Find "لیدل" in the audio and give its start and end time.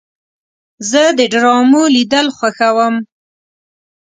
1.95-2.27